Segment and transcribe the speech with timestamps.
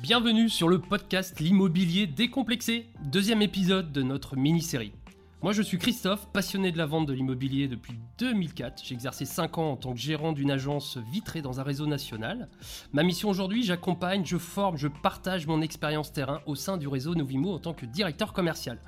[0.00, 4.94] Bienvenue sur le podcast L'immobilier décomplexé, deuxième épisode de notre mini-série.
[5.42, 8.82] Moi je suis Christophe, passionné de la vente de l'immobilier depuis 2004.
[8.82, 12.48] J'ai exercé 5 ans en tant que gérant d'une agence vitrée dans un réseau national.
[12.94, 17.14] Ma mission aujourd'hui, j'accompagne, je forme, je partage mon expérience terrain au sein du réseau
[17.14, 18.78] Novimo en tant que directeur commercial.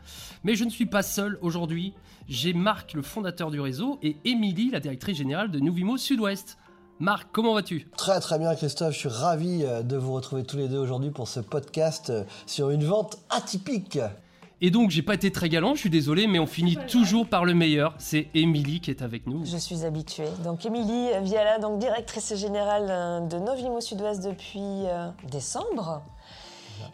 [0.43, 1.93] Mais je ne suis pas seul aujourd'hui.
[2.29, 6.57] J'ai Marc, le fondateur du réseau, et Émilie, la directrice générale de Novimo Sud-Ouest.
[7.01, 7.89] Marc, comment vas-tu?
[7.97, 11.11] Très très bien Christophe, je suis ravi euh, de vous retrouver tous les deux aujourd'hui
[11.11, 13.99] pour ce podcast euh, sur une vente atypique.
[14.61, 17.45] Et donc, j'ai pas été très galant, je suis désolé, mais on finit toujours par
[17.45, 17.97] le meilleur.
[17.99, 19.45] C'est Émilie qui est avec nous.
[19.45, 20.29] Je suis habituée.
[20.45, 24.85] Donc, Émilie Viala, donc directrice générale euh, de Novimo Sud-Ouest depuis
[25.29, 26.03] décembre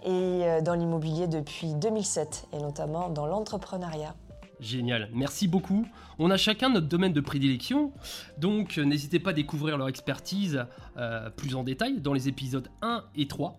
[0.05, 4.15] et dans l'immobilier depuis 2007 et notamment dans l'entrepreneuriat.
[4.61, 5.87] Génial, merci beaucoup.
[6.19, 7.93] On a chacun notre domaine de prédilection,
[8.37, 10.67] donc euh, n'hésitez pas à découvrir leur expertise
[10.99, 13.59] euh, plus en détail dans les épisodes 1 et 3.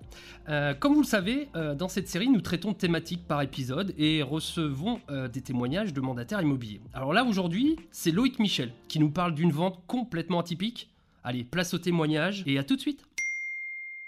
[0.50, 4.22] Euh, comme vous le savez, dans cette série, nous traitons de thématiques par épisode et
[4.22, 5.00] recevons
[5.32, 6.82] des témoignages de mandataires immobiliers.
[6.94, 10.90] Alors là, aujourd'hui, c'est Loïc Michel qui nous parle d'une vente complètement atypique.
[11.24, 13.04] Allez, place au témoignage et à tout de suite.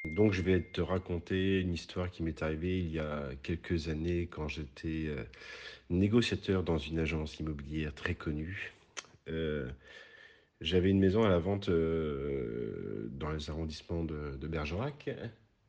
[0.05, 4.27] Donc je vais te raconter une histoire qui m'est arrivée il y a quelques années
[4.27, 5.09] quand j'étais
[5.89, 8.73] négociateur dans une agence immobilière très connue.
[9.29, 9.69] Euh,
[10.61, 15.09] j'avais une maison à la vente euh, dans les arrondissements de, Bergerac.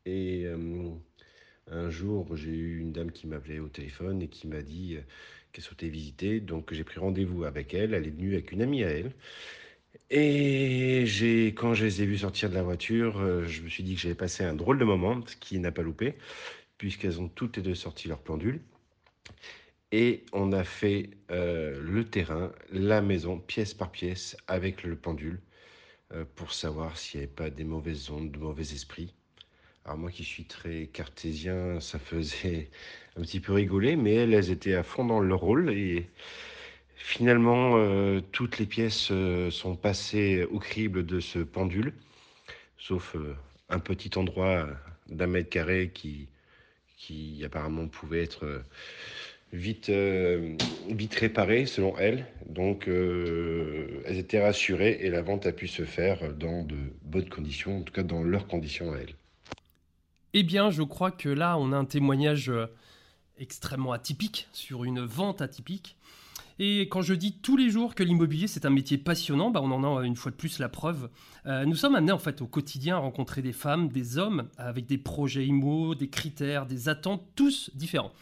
[0.07, 0.91] Et euh,
[1.71, 4.99] un jour, j'ai eu une dame qui m'appelait au téléphone et qui m'a dit
[5.53, 6.41] qu'elle souhaitait visiter.
[6.41, 7.95] Donc j'ai pris rendez-vous avec elle.
[7.95, 9.13] Elle est venue avec une amie à elle.
[10.11, 11.05] Et
[11.57, 14.15] quand je les ai vues sortir de la voiture, je me suis dit que j'avais
[14.15, 16.15] passé un drôle de moment, ce qui n'a pas loupé,
[16.79, 18.61] puisqu'elles ont toutes les deux sorti leur pendule.
[19.93, 25.41] Et on a fait euh, le terrain, la maison, pièce par pièce, avec le pendule,
[26.13, 29.15] euh, pour savoir s'il n'y avait pas des mauvaises ondes, de mauvais esprits.
[29.85, 32.71] Alors moi qui suis très cartésien, ça faisait
[33.17, 35.71] un petit peu rigoler, mais elles, elles étaient à fond dans leur rôle.
[35.71, 36.09] Et
[36.97, 39.13] finalement, euh, toutes les pièces
[39.51, 41.93] sont passées au crible de ce pendule,
[42.79, 43.17] sauf
[43.69, 44.69] un petit endroit
[45.09, 46.29] d'un mètre carré qui,
[46.97, 48.63] qui apparemment pouvait être
[49.55, 50.57] vite, euh,
[50.89, 52.27] vite réparées selon elles.
[52.49, 57.29] Donc euh, elles étaient rassurées et la vente a pu se faire dans de bonnes
[57.29, 59.15] conditions, en tout cas dans leurs conditions à elles.
[60.35, 62.67] Eh bien, je crois que là, on a un témoignage euh,
[63.39, 65.97] extrêmement atypique sur une vente atypique.
[66.59, 69.71] Et quand je dis tous les jours que l'immobilier c'est un métier passionnant, bah on
[69.71, 71.09] en a une fois de plus la preuve.
[71.47, 74.99] nous sommes amenés en fait au quotidien à rencontrer des femmes, des hommes avec des
[74.99, 78.13] projets IMO, des critères, des attentes tous différents.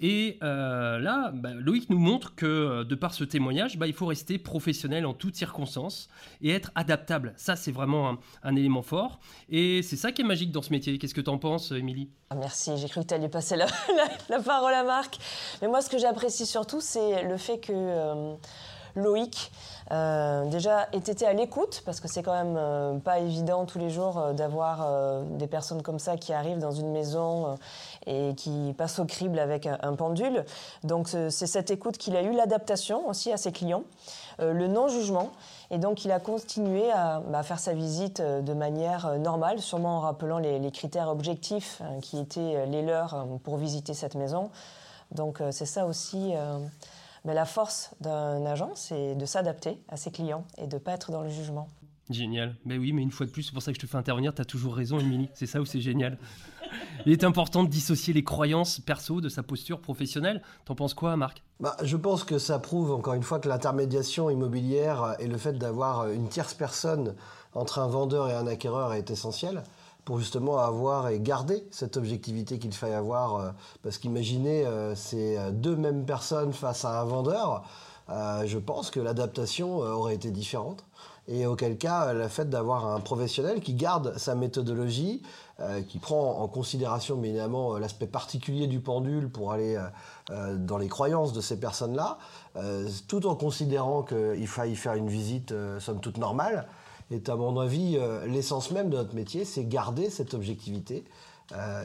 [0.00, 3.92] Et euh, là, bah, Loïc nous montre que euh, de par ce témoignage, bah, il
[3.92, 6.08] faut rester professionnel en toutes circonstances
[6.40, 7.34] et être adaptable.
[7.36, 9.18] Ça, c'est vraiment un, élément fort.
[9.48, 10.98] Et c'est ça qui est magique dans ce métier.
[10.98, 12.10] Qu'est-ce que tu en penses, Émilie?
[12.30, 13.56] Ah, Merci, j'ai cru que tu allais passer
[14.28, 15.18] la, parole à Marc.
[15.62, 17.72] Mais moi, ce que j'apprécie surtout, c'est le fait que...
[17.72, 18.34] Euh,
[18.96, 19.52] Loïc,
[19.90, 25.22] déjà été à l'écoute, parce que c'est quand même pas évident tous les jours d'avoir
[25.22, 27.56] des personnes comme ça qui arrivent dans une maison
[28.08, 30.44] et qui passe au crible avec un, pendule.
[30.82, 33.84] Donc c'est cette écoute qu'il a eu, l'adaptation aussi à ses clients,
[34.40, 35.30] euh, le non-jugement.
[35.70, 39.60] Et donc il a continué à, bah, faire sa visite euh, de manière euh, normale,
[39.60, 44.50] sûrement en rappelant les, critères objectifs hein, qui étaient les leurs pour visiter cette maison.
[45.12, 46.34] Donc c'est ça aussi.
[47.24, 50.92] Mais la force d'un agent, c'est de s'adapter à ses clients et de ne pas
[50.92, 51.68] être dans le jugement.
[52.10, 52.56] Génial.
[52.64, 54.34] Mais oui, mais une fois de plus, c'est pour ça que je te fais intervenir.
[54.34, 55.28] Tu as toujours raison, Émilie.
[55.34, 56.18] C'est ça où c'est génial?
[57.06, 60.42] Il est important de dissocier les croyances perso de sa posture professionnelle.
[60.64, 61.42] T'en penses quoi, Marc?
[61.60, 65.58] Bah, Je pense que ça prouve encore une fois que l'intermédiation immobilière et le fait
[65.58, 67.14] d'avoir une tierce personne
[67.54, 69.62] entre un vendeur et un acquéreur est essentiel
[70.04, 73.36] pour justement avoir et garder cette objectivité qu'il faille avoir.
[73.36, 73.50] Euh,
[73.82, 77.64] parce qu'imaginez, euh, ces deux mêmes personnes face à un vendeur,
[78.08, 80.84] euh, je pense que l'adaptation aurait été différente.
[81.30, 85.22] Et auquel cas, le fait d'avoir un professionnel qui garde sa méthodologie,
[85.60, 89.76] euh, qui prend en considération bien évidemment euh, l'aspect particulier du pendule pour aller
[90.30, 92.18] euh, dans les croyances de ces personnes-là,
[93.08, 96.66] tout en considérant qu'il faille faire une visite somme toute normale,
[97.10, 101.04] est à mon avis l'essence même de notre métier, c'est garder cette objectivité.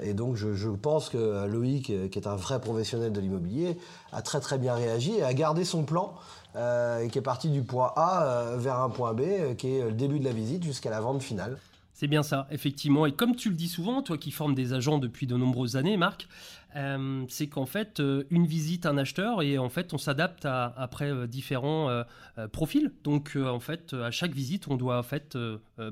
[0.03, 3.77] Et donc je, pense que Loïc, qui est un vrai professionnel de l'immobilier,
[4.11, 6.15] a très très bien réagi et a gardé son plan
[6.55, 9.85] euh, qui est parti du point A euh, vers un point B, euh, qui est
[9.85, 11.57] le début de la visite jusqu'à la vente finale.
[11.95, 13.07] C'est bien ça, effectivement.
[13.07, 15.97] Et comme tu le dis souvent, toi qui formes des agents depuis de nombreuses années,
[15.97, 16.27] Marc,
[17.29, 22.03] c'est qu'en fait, une visite, un acheteur, et en fait, on s'adapte après différents
[22.51, 22.91] profils.
[23.03, 25.37] Donc, en fait, à chaque visite, on doit en fait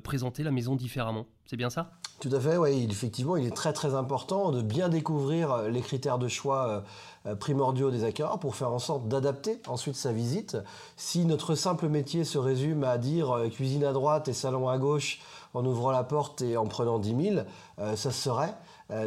[0.03, 1.27] présenter la maison différemment.
[1.45, 1.91] C'est bien ça?
[2.21, 2.87] Tout à fait, oui.
[2.89, 6.83] Effectivement, il est très très important de bien découvrir les critères de choix
[7.27, 10.57] euh, primordiaux des acquéreurs pour faire en sorte d'adapter ensuite sa visite.
[10.97, 14.77] Si notre simple métier se résume à dire euh, cuisine à droite et salon à
[14.77, 15.19] gauche
[15.53, 17.45] en ouvrant la porte et en prenant 10 000,
[17.79, 18.55] euh, ça serait.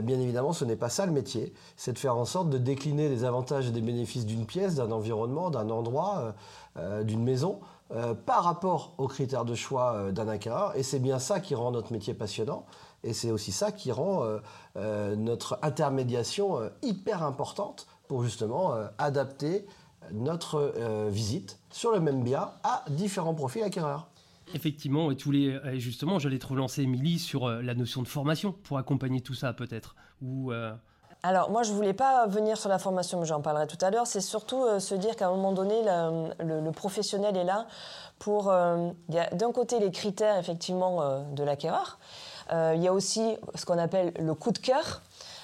[0.03, 1.53] Bien évidemment, ce n'est pas ça le métier.
[1.77, 4.91] C'est de faire en sorte de décliner les avantages et des bénéfices d'une pièce, d'un
[4.91, 6.35] environnement, d'un endroit,
[7.03, 7.61] d'une maison,
[8.25, 10.75] par rapport aux critères de choix d'un acquéreur.
[10.77, 12.65] Et c'est bien ça qui rend notre métier passionnant.
[13.03, 14.25] Et c'est aussi ça qui rend
[14.77, 19.67] notre intermédiation hyper importante pour justement euh, adapter
[20.13, 24.09] notre euh, visite sur le même bien à différents profils acquéreurs.
[24.53, 28.53] Effectivement, et tous les, justement, j'allais te relancer, Émilie, sur euh, la notion de formation
[28.53, 29.97] pour accompagner tout ça, peut-être.
[30.23, 30.53] Ou
[31.23, 34.07] Alors, moi, je voulais pas venir sur la formation, mais j'en parlerai tout à l'heure.
[34.07, 35.75] C'est surtout se dire qu'à un moment donné,
[36.39, 37.67] le, professionnel est là
[38.19, 38.55] pour.
[39.09, 41.99] il y a d'un côté les critères, effectivement, de l'acquéreur.
[42.51, 45.03] il y a aussi ce qu'on appelle le coup de cœur.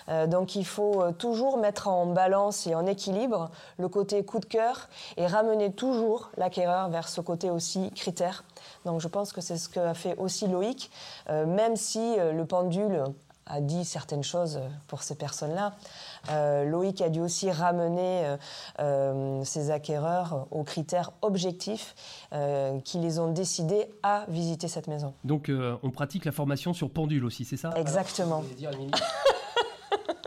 [0.08, 4.38] Euh, donc il faut euh, toujours mettre en balance et en équilibre le côté coup
[4.38, 8.44] de cœur et ramener toujours l'acquéreur vers ce côté aussi critère.
[8.84, 10.90] Donc je pense que c'est ce qu'a fait aussi Loïc,
[11.28, 13.04] euh, même si le pendule
[13.46, 15.74] a dit certaines choses pour ces personnes-là.
[16.64, 18.36] Loïc a dû aussi ramener
[19.44, 21.94] ses acquéreurs aux critères objectifs
[22.84, 25.14] qui les ont décidés à visiter cette maison.
[25.24, 25.50] Donc
[25.82, 27.72] on pratique la formation sur pendule aussi, c'est ça?
[27.74, 28.44] Exactement.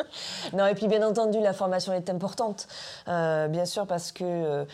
[0.54, 2.68] non, et puis bien entendu, la formation est importante,
[3.08, 4.66] euh, bien sûr, parce que euh,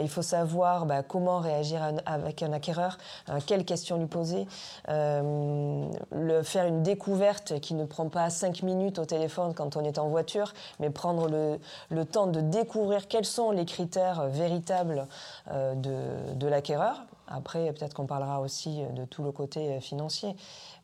[0.00, 4.46] il faut savoir bah, comment réagir avec un acquéreur, euh, quelles questions lui poser,
[4.88, 9.98] le, faire une découverte qui ne prend pas cinq minutes au téléphone quand on est
[9.98, 11.58] en voiture, mais prendre le,
[11.90, 15.06] le temps de découvrir quels sont les critères véritables
[15.52, 17.06] de, de l'acquéreur.
[17.28, 20.36] Après, peut-être qu'on parlera aussi de tout le côté financier,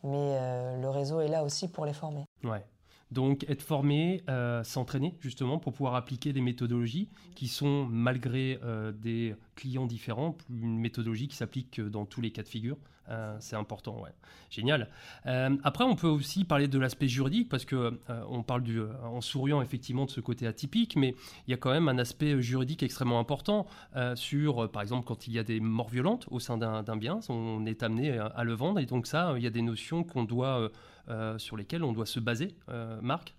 [0.03, 0.38] mais
[0.81, 2.25] le réseau est là aussi pour les former.
[2.45, 2.65] Ouais.
[3.12, 8.91] Donc être formé, euh, s'entraîner justement pour pouvoir appliquer des méthodologies qui sont, malgré euh,
[8.91, 12.76] des clients différents, une méthodologie qui s'applique dans tous les cas de figure.
[13.08, 14.10] Euh, c'est important, ouais.
[14.49, 14.88] Génial.
[15.25, 19.62] après, on peut aussi parler de l'aspect juridique parce que on parle du, en souriant
[19.62, 21.14] effectivement de ce côté atypique, mais
[21.46, 23.66] il y a quand même un aspect juridique extrêmement important
[24.14, 27.64] sur, par exemple, quand il y a des morts violentes au sein d'un bien, on
[27.64, 30.70] est amené à le vendre et donc ça, il y a des notions qu'on doit
[31.08, 32.54] euh, sur lesquels on doit se baser.
[32.69, 33.34] Euh, Marc?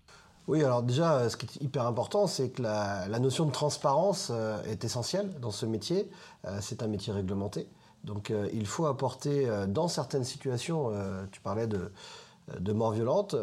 [0.47, 4.31] Oui, alors déjà, euh, ce qui est hyper important, c'est que la, notion de transparence
[4.67, 6.09] est essentielle dans ce métier.
[6.59, 7.67] c'est un métier réglementé.
[8.03, 10.91] Donc il faut apporter, dans certaines situations,
[11.31, 11.89] tu parlais de,
[12.59, 13.35] de mort violente,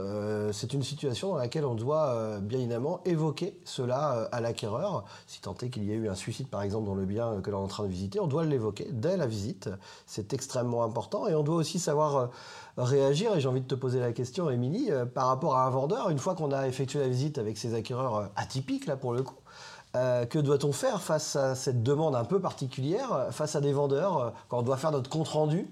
[0.52, 5.04] c'est une situation dans laquelle on doit bien évidemment évoquer cela à l'acquéreur.
[5.26, 7.50] Si tant est qu'il y a eu un suicide par exemple dans le bien que
[7.50, 9.70] l'on est en train de visiter, on doit l'évoquer dès la visite.
[10.06, 12.30] C'est extrêmement important et on doit aussi savoir
[12.76, 13.34] réagir.
[13.34, 16.10] Et j'ai envie de te poser la question, Émilie, euh, par rapport à un vendeur,
[16.10, 19.22] une fois qu'on a effectué la visite avec ces acquéreurs euh, atypiques, là pour le
[19.22, 19.36] coup,
[19.96, 24.32] euh, que doit-on faire face à cette demande un peu particulière, face à des vendeurs,
[24.48, 25.68] quand on doit faire notre compte-rendu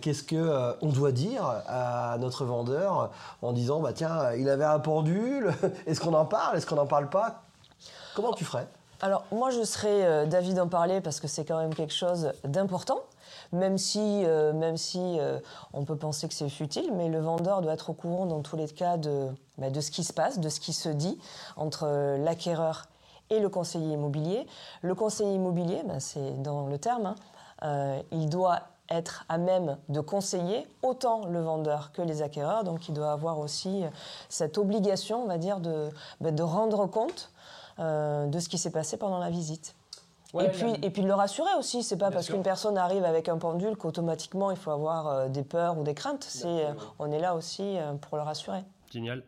[0.00, 4.78] Qu'est-ce qu'on on doit dire à notre vendeur en disant bah tiens il avait un
[4.78, 5.52] pendule
[5.86, 7.42] est-ce qu'on en parle est-ce qu'on n'en parle pas?
[8.14, 8.66] Comment tu ferais?
[9.00, 13.00] Alors moi je serais d'avis d'en parler parce que c'est quand même quelque chose d'important
[13.52, 15.38] même si, euh, même si euh,
[15.72, 18.56] on peut penser que c'est futile, mais le vendeur doit être au courant dans tous
[18.56, 19.28] les cas de,
[19.58, 21.18] bah, de ce qui se passe, de ce qui se dit
[21.56, 22.86] entre euh, l'acquéreur
[23.30, 24.46] et le conseiller immobilier.
[24.82, 27.14] Le conseiller immobilier, bah, c'est dans le terme,
[27.62, 32.64] hein, il doit être à même de conseiller autant le vendeur que les acquéreurs.
[32.64, 33.84] Donc il doit avoir aussi
[34.28, 35.88] cette obligation, on va dire, de,
[36.20, 37.32] bah, de rendre compte
[37.78, 39.74] de ce qui s'est passé pendant la visite
[40.38, 43.28] et, puis, et puis de le rassurer aussi, c'est pas parce qu'une personne arrive avec
[43.28, 46.24] un pendule qu'automatiquement il faut avoir euh, des peurs ou des craintes.
[46.28, 48.62] C'est, euh, on est là aussi euh, pour le rassurer.
[48.92, 49.22] Génial.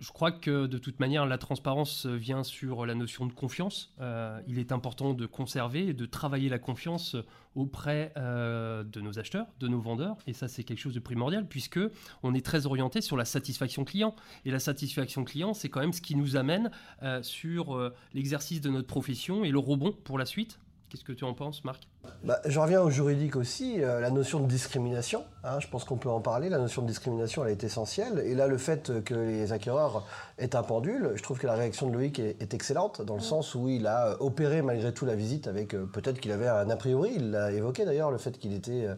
[0.00, 3.92] Je crois que de toute manière, la transparence vient sur la notion de confiance.
[4.00, 7.16] Euh, il est important de conserver et de travailler la confiance
[7.54, 10.16] auprès euh, de nos acheteurs, de nos vendeurs.
[10.26, 11.80] Et ça, c'est quelque chose de primordial puisque
[12.22, 14.16] on est très orienté sur la satisfaction client.
[14.46, 16.70] Et la satisfaction client, c'est quand même ce qui nous amène
[17.02, 20.58] euh, sur l'exercice de notre profession et le rebond pour la suite.
[20.90, 21.86] Qu'est-ce que tu en penses, Marc?
[22.24, 25.24] Bah, Je reviens au juridique aussi, euh, la notion de discrimination.
[25.44, 26.48] Hein, je pense qu'on peut en parler.
[26.48, 28.20] La notion de discrimination, elle est essentielle.
[28.26, 30.04] Et là, le fait que les acquéreurs
[30.38, 33.54] aient un pendule, je trouve que la réaction de Loïc est, excellente, dans le sens
[33.54, 36.76] où il a opéré malgré tout la visite avec euh, peut-être qu'il avait un a
[36.76, 37.12] priori.
[37.14, 38.88] Il l'a évoqué d'ailleurs, le fait qu'il était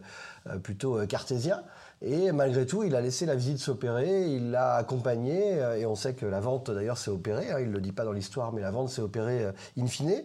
[0.47, 1.61] euh, plutôt cartésien.
[2.05, 5.95] Et malgré tout, il a laissé la visite s'opérer, il l'a accompagné, euh, et on
[5.95, 8.51] sait que la vente d'ailleurs s'est opérée, hein, il ne le dit pas dans l'histoire,
[8.51, 9.47] mais la vente s'est opérée
[9.79, 10.23] in fine.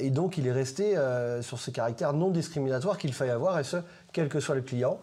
[0.00, 0.94] et donc il est resté
[1.42, 3.76] sur ce caractère non discriminatoire qu'il faille avoir, et ce,
[4.12, 4.98] quel que soit le client.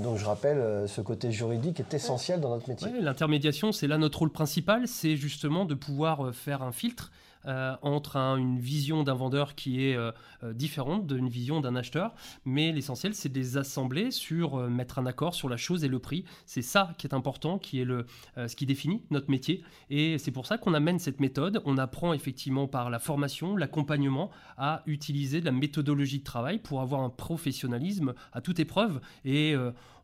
[0.00, 2.88] donc je rappelle, ce côté juridique est essentiel dans notre métier.
[3.00, 7.10] L'intermédiation, c'est là notre rôle principal, c'est justement de pouvoir faire un filtre
[7.46, 10.12] euh, entre une vision d'un vendeur qui est euh,
[10.44, 12.14] euh, différente d'une vision d'un acheteur.
[12.44, 15.98] Mais l'essentiel, c'est de les assembler sur mettre un accord sur la chose et le
[15.98, 16.24] prix.
[16.46, 18.06] C'est ça qui est important, qui est le,
[18.36, 19.62] ce qui définit notre métier.
[19.90, 21.62] Et c'est pour ça qu'on amène cette méthode.
[21.64, 26.80] On apprend effectivement par la formation, l'accompagnement à utiliser de la méthodologie de travail pour
[26.80, 29.00] avoir un professionnalisme à toute épreuve.
[29.24, 29.54] Et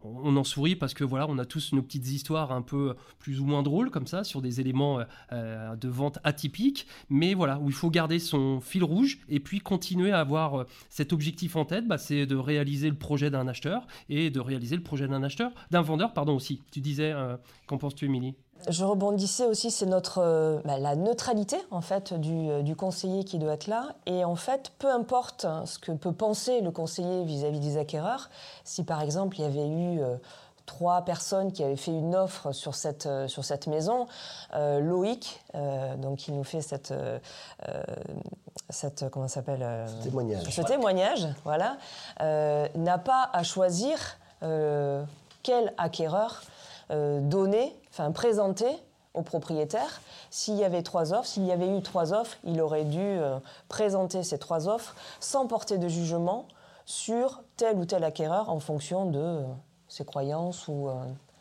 [0.02, 3.40] on en sourit parce que voilà, on a tous nos petites histoires un peu plus
[3.40, 5.00] ou moins drôles comme ça sur des éléments
[5.32, 9.60] euh, de vente atypiques, mais voilà, où il faut garder son fil rouge et puis
[9.60, 13.48] continuer à avoir euh, cet objectif en tête, bah, c'est de réaliser le projet d'un
[13.48, 16.62] acheteur et de réaliser le projet d'un acheteur, d'un vendeur, pardon aussi.
[16.70, 18.34] Tu disais, euh, qu'en penses-tu, Émilie?
[18.68, 23.38] Je rebondissais aussi, c'est notre euh, bah, la neutralité en fait euh, du, conseiller qui
[23.38, 23.94] doit être là.
[24.06, 28.30] Et en fait, peu importe ce que peut penser le conseiller vis-à-vis des acquéreurs,
[28.64, 30.00] si par exemple il y avait eu
[30.68, 34.06] trois personnes qui avaient fait une offre sur cette, sur cette maison,
[34.54, 35.42] Loïc,
[35.96, 36.94] donc qui nous fait cette,
[38.68, 39.66] cette comment s'appelle
[40.02, 41.78] témoignage, ce témoignage, voilà,
[42.20, 44.18] n'a pas à choisir
[45.42, 46.42] quel acquéreur
[46.90, 48.66] donner enfin présenté
[49.14, 50.00] au propriétaire.
[50.30, 53.38] S'il y avait trois offres, s'il y avait eu trois offres, il aurait dû euh,
[53.68, 56.46] présenter ces trois offres sans porter de jugement
[56.86, 59.42] sur tel ou tel acquéreur en fonction de euh,
[59.88, 60.88] ses croyances ou...
[60.88, 60.94] Euh,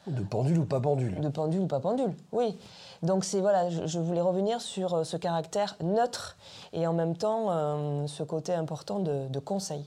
[0.07, 1.19] de pendule ou pas pendule.
[1.19, 2.57] De pendule ou pas pendule, oui.
[3.03, 6.37] Donc c'est voilà, je, voulais revenir sur ce caractère neutre
[6.71, 9.85] et en même temps ce côté important de, conseil.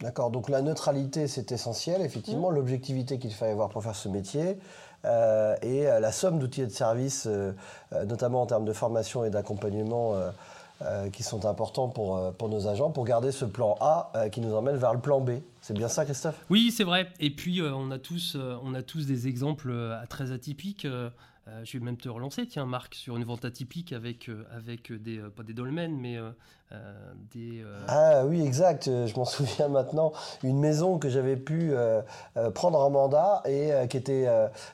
[0.00, 2.54] D'accord, donc la neutralité c'est essentiel, effectivement, mmh.
[2.54, 4.58] l'objectivité qu'il fallait avoir pour faire ce métier,
[5.04, 7.52] euh, et euh, la somme d'outils et de services, euh,
[8.06, 10.14] notamment en termes de formation et d'accompagnement,
[11.12, 14.76] qui sont importants pour, pour nos agents, pour garder ce plan A qui nous emmène
[14.76, 15.30] vers le plan B.
[15.60, 16.44] C'est bien ça, Christophe?
[16.50, 17.08] Oui, c'est vrai.
[17.20, 19.72] Et puis, on, a tous, on a tous des exemples
[20.10, 20.86] très atypiques.
[20.86, 25.42] je vais même te relancer, tiens, Marc, sur une vente atypique avec, avec des, pas
[25.42, 26.18] des dolmens, mais
[26.74, 28.88] euh, des, euh, Ah oui, exact.
[28.88, 30.12] Euh, je m'en souviens maintenant.
[30.42, 31.72] Une maison que j'avais pu
[32.54, 34.28] prendre en mandat et qui était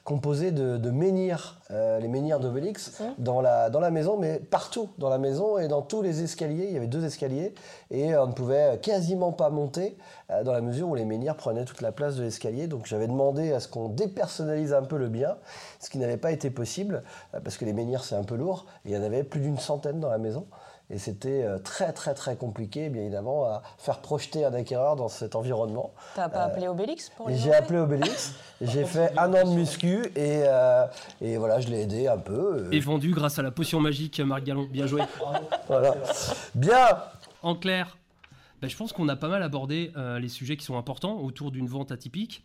[0.05, 5.19] composée de, menhirs, les menhirs d'Obélix, dans la, dans la maison, mais partout dans la
[5.19, 6.67] maison et dans tous les escaliers.
[6.67, 7.55] Il y avait deux escaliers
[7.91, 9.97] et on ne pouvait quasiment pas monter
[10.45, 12.67] dans la mesure où les menhirs prenaient toute la place de l'escalier.
[12.67, 15.37] Donc j'avais demandé à ce qu'on dépersonnalise un peu le bien,
[15.81, 17.03] ce qui n'avait pas été possible
[17.45, 18.67] parce que les menhirs c'est un peu lourd.
[18.85, 20.47] Et il y en avait plus d'une centaine dans la maison.
[20.93, 25.09] Et c'était euh, très très très compliqué, bien évidemment, à faire projeter un acquéreur dans
[25.09, 25.93] cet environnement.
[26.17, 30.07] T'as pas appelé euh, Obélix pour J'ai appelé Obélix, j'ai fait un an de muscu
[30.17, 30.87] et, euh,
[31.21, 32.69] et voilà, je l'ai aidé un peu.
[32.73, 34.67] Et vendu grâce à la potion magique, Marc Gallon.
[34.69, 35.03] Bien joué.
[35.69, 35.95] voilà.
[36.57, 36.99] Bien
[37.43, 37.97] En clair,
[38.61, 41.69] ben, je pense qu'on a pas mal abordé les sujets qui sont importants autour d'une
[41.69, 42.43] vente atypique.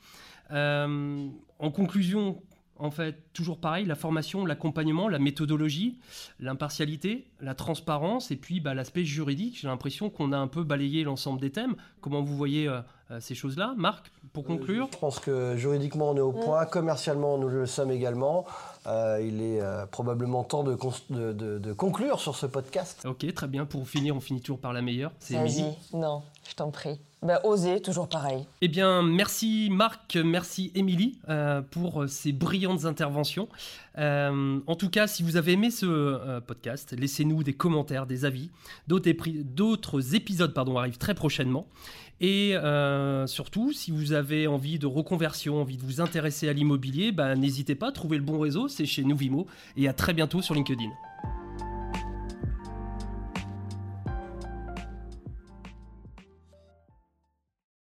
[0.52, 2.38] en conclusion,
[2.78, 5.98] en fait, toujours pareil, la formation, l'accompagnement, la méthodologie,
[6.40, 9.60] l'impartialité, la transparence et puis bah, l'aspect juridique.
[9.62, 11.76] J'ai l'impression qu'on a un peu balayé l'ensemble des thèmes.
[12.02, 13.74] Comment vous voyez euh, euh, ces choses-là?
[13.78, 16.66] Marc, pour euh, conclure Je pense que juridiquement, on est au point.
[16.66, 18.46] Commercialement, nous le sommes également.
[18.86, 20.76] il est probablement temps de,
[21.34, 23.06] de, conclure sur ce podcast.
[23.06, 23.66] Ok, très bien.
[23.66, 25.12] Pour finir, on finit toujours par la meilleure.
[25.20, 25.78] C'est Émilie.
[25.94, 27.00] Non, je t'en prie.
[27.22, 28.46] Bah, oser, toujours pareil.
[28.62, 33.50] Eh bien, merci Marc, merci Émilie euh, pour euh, ces brillantes interventions.
[33.98, 38.52] Euh, en tout cas, si vous avez aimé ce podcast, laissez-nous des commentaires, des avis.
[38.88, 41.68] D'autres épisodes pardon, arrivent très prochainement.
[42.22, 42.56] Et
[43.26, 47.76] surtout, si vous avez envie de reconversion, envie de vous intéresser à l'immobilier, bah, n'hésitez
[47.76, 49.48] pas, trouver le bon réseau, c'est chez Nouvimo.
[49.78, 50.92] Et à très bientôt sur LinkedIn.